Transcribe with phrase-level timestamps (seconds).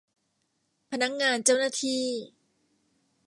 [0.91, 2.05] พนักงานเจ้าหน้าที่